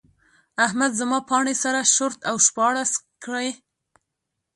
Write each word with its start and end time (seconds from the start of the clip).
احمد 0.65 0.91
زما 0.99 1.19
پاڼې 1.29 1.55
سره 1.63 1.79
شرت 1.95 2.19
او 2.29 2.35
شپاړس 2.45 2.91
کړې. 3.23 3.49